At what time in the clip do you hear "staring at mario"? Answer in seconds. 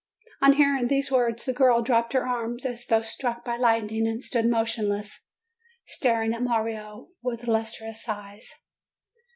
5.85-7.09